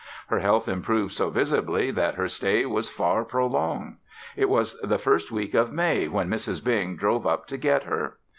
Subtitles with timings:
[0.29, 3.97] Her health improved so visibly that her stay was far prolonged.
[4.35, 6.63] It was the first week of May when Mrs.
[6.63, 8.17] Bing drove up to get her.